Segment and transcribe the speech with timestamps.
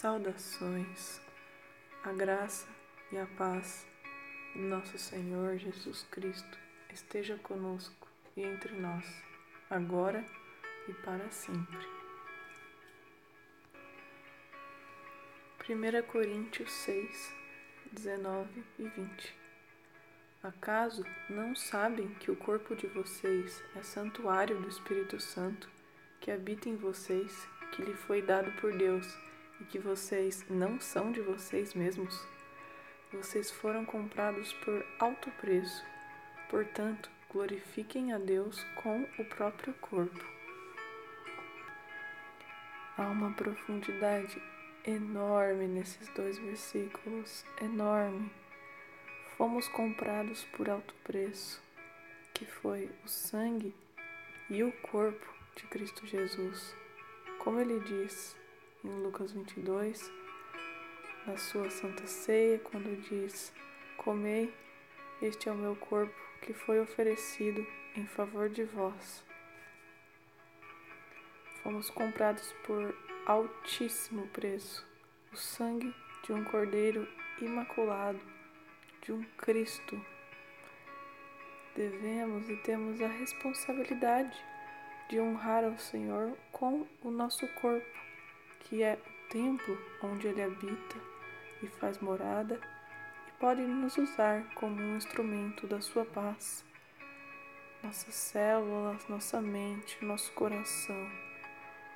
[0.00, 1.20] Saudações,
[2.02, 2.66] a graça
[3.12, 3.86] e a paz
[4.54, 6.58] do nosso Senhor Jesus Cristo
[6.90, 9.04] esteja conosco e entre nós,
[9.68, 10.24] agora
[10.88, 11.86] e para sempre.
[15.68, 17.34] 1 Coríntios 6,
[17.92, 19.36] 19 e 20
[20.42, 25.68] Acaso não sabem que o corpo de vocês é santuário do Espírito Santo,
[26.18, 29.29] que habita em vocês, que lhe foi dado por Deus?
[29.60, 32.26] E que vocês não são de vocês mesmos?
[33.12, 35.84] Vocês foram comprados por alto preço.
[36.48, 40.24] Portanto, glorifiquem a Deus com o próprio corpo.
[42.96, 44.40] Há uma profundidade
[44.84, 48.30] enorme nesses dois versículos enorme.
[49.36, 51.62] Fomos comprados por alto preço,
[52.34, 53.74] que foi o sangue
[54.48, 56.74] e o corpo de Cristo Jesus.
[57.38, 58.36] Como ele diz,
[58.84, 60.10] em Lucas 22,
[61.26, 63.52] na sua santa ceia, quando diz:
[63.96, 64.52] Comei,
[65.20, 69.22] este é o meu corpo que foi oferecido em favor de vós.
[71.62, 74.86] Fomos comprados por altíssimo preço,
[75.30, 75.94] o sangue
[76.24, 77.06] de um cordeiro
[77.40, 78.20] imaculado,
[79.02, 80.00] de um Cristo.
[81.76, 84.36] Devemos e temos a responsabilidade
[85.10, 88.09] de honrar ao Senhor com o nosso corpo
[88.60, 90.96] que é o templo onde ele habita
[91.62, 92.60] e faz morada,
[93.28, 96.64] e pode nos usar como um instrumento da sua paz.
[97.82, 101.10] Nossas células, nossa mente, nosso coração,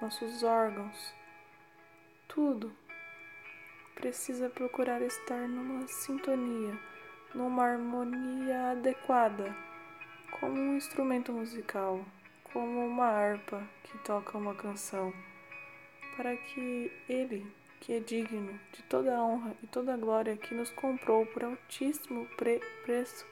[0.00, 1.14] nossos órgãos,
[2.26, 2.72] tudo
[3.94, 6.78] precisa procurar estar numa sintonia,
[7.34, 9.56] numa harmonia adequada,
[10.38, 12.04] como um instrumento musical,
[12.52, 15.12] como uma harpa que toca uma canção
[16.18, 17.46] para que Ele,
[17.78, 21.44] que é digno de toda a honra e toda a glória, que nos comprou por
[21.44, 23.24] altíssimo pre preço,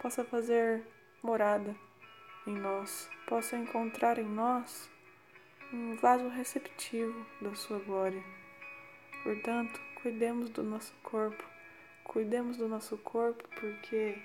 [0.00, 0.82] possa fazer
[1.22, 1.76] morada
[2.46, 4.90] em nós, possa encontrar em nós
[5.70, 8.24] um vaso receptivo da Sua glória.
[9.22, 11.44] Portanto, cuidemos do nosso corpo,
[12.04, 14.16] cuidemos do nosso corpo porque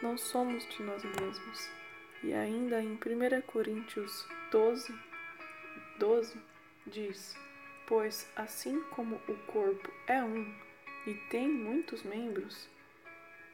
[0.00, 1.68] não somos de nós mesmos.
[2.22, 5.07] E ainda em 1 Coríntios 12,
[5.98, 6.40] 12
[6.86, 7.36] diz:
[7.86, 10.54] Pois assim como o corpo é um
[11.06, 12.68] e tem muitos membros,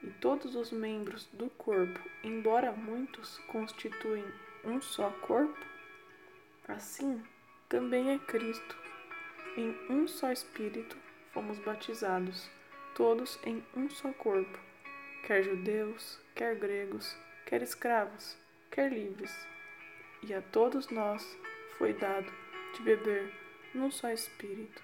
[0.02, 4.24] e todos os membros do corpo, embora muitos, constituem
[4.64, 5.58] um só corpo,
[6.68, 7.22] assim
[7.68, 8.76] também é Cristo.
[9.56, 10.96] Em um só Espírito
[11.32, 12.50] fomos batizados,
[12.94, 14.58] todos em um só corpo,
[15.26, 17.16] quer judeus, quer gregos,
[17.46, 18.36] quer escravos,
[18.70, 19.32] quer livres,
[20.22, 21.24] e a todos nós
[21.78, 22.30] foi dado
[22.74, 23.32] de beber
[23.74, 24.82] num só espírito.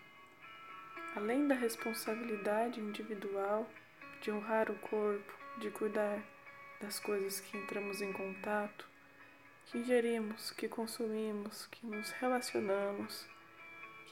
[1.15, 3.69] Além da responsabilidade individual
[4.21, 6.23] de honrar o corpo, de cuidar
[6.81, 8.87] das coisas que entramos em contato,
[9.67, 13.27] que ingerimos, que consumimos, que nos relacionamos,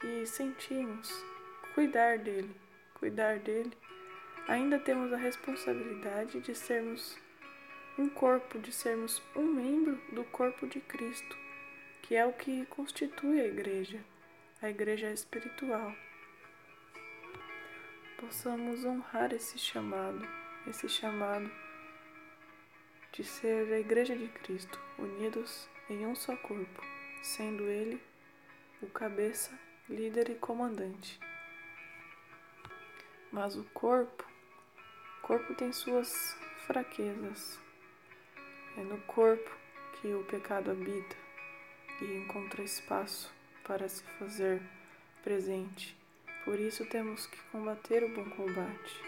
[0.01, 1.11] que sentimos,
[1.75, 2.55] cuidar dele,
[2.95, 3.77] cuidar dele,
[4.47, 7.19] ainda temos a responsabilidade de sermos
[7.99, 11.48] um corpo, de sermos um membro do corpo de Cristo
[12.09, 14.03] que é o que constitui a igreja,
[14.63, 15.95] a igreja espiritual.
[18.19, 20.27] Possamos honrar esse chamado,
[20.67, 21.51] esse chamado
[23.13, 26.83] de ser a igreja de Cristo, unidos em um só corpo,
[27.23, 28.03] sendo ele
[28.81, 29.53] o cabeça,
[29.87, 31.21] líder e comandante.
[33.31, 34.25] Mas o corpo,
[35.19, 36.35] o corpo tem suas
[36.67, 37.61] fraquezas.
[38.79, 39.51] É no corpo
[40.01, 41.28] que o pecado habita
[42.01, 43.33] e encontra espaço
[43.65, 44.61] para se fazer
[45.23, 45.97] presente.
[46.45, 49.03] Por isso temos que combater o bom combate,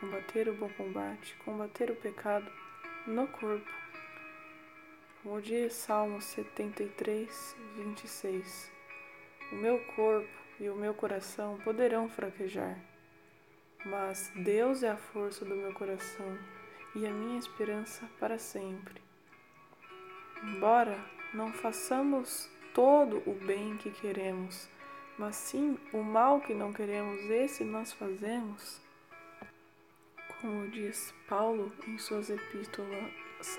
[0.00, 2.50] combater o bom combate, combater o pecado
[3.06, 3.70] no corpo.
[5.22, 8.72] Como diz Salmo 73, 26:
[9.52, 10.28] O meu corpo
[10.60, 12.78] e o meu coração poderão fraquejar,
[13.84, 16.38] mas Deus é a força do meu coração
[16.94, 19.02] e a minha esperança para sempre.
[20.42, 24.68] Embora não façamos todo o bem que queremos,
[25.18, 28.80] mas sim o mal que não queremos, esse nós fazemos.
[30.40, 33.12] Como diz Paulo em suas epístolas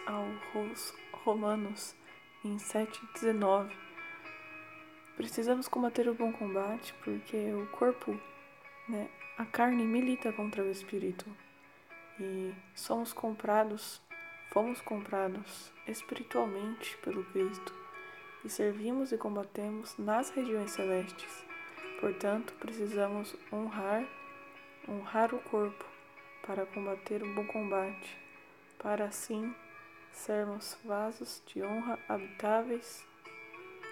[0.05, 1.95] aos Romanos,
[2.43, 3.69] em 7,19.
[5.15, 8.17] Precisamos combater o bom combate porque o corpo,
[8.87, 11.25] né, a carne milita contra o espírito
[12.19, 14.01] e somos comprados
[14.59, 17.73] Fomos comprados espiritualmente pelo Cristo
[18.43, 21.45] e servimos e combatemos nas regiões celestes,
[22.01, 24.05] Portanto, precisamos honrar,
[24.85, 25.85] honrar o corpo
[26.45, 28.17] para combater o bom combate,
[28.77, 29.55] para assim
[30.11, 33.01] sermos vasos de honra habitáveis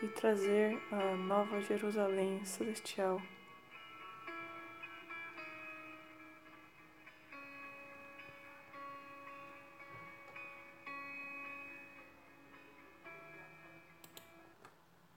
[0.04, 3.22] e trazer a nova Jerusalém celestial